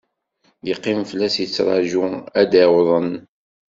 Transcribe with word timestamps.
Yeqqim 0.67 0.99
fell-as 1.09 1.35
yettraju 1.41 2.03
ad 2.41 2.47
d-awḍen. 2.51 3.11